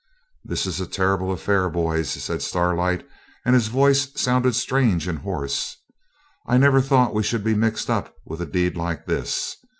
'This 0.45 0.65
is 0.65 0.81
a 0.81 0.87
terrible 0.87 1.31
affair, 1.31 1.69
boys,' 1.69 2.09
said 2.09 2.41
Starlight; 2.41 3.05
and 3.45 3.53
his 3.53 3.67
voice 3.67 4.09
sounded 4.19 4.55
strange 4.55 5.07
and 5.07 5.19
hoarse. 5.19 5.77
'I 6.47 6.57
never 6.57 6.81
thought 6.81 7.13
we 7.13 7.21
should 7.21 7.43
be 7.43 7.53
mixed 7.53 7.87
up 7.87 8.15
with 8.25 8.41
a 8.41 8.47
deed 8.47 8.75
like 8.75 9.05
this. 9.05 9.57